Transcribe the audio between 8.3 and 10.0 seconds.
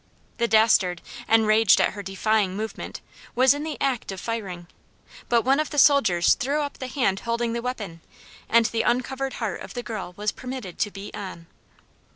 and the uncovered heart of the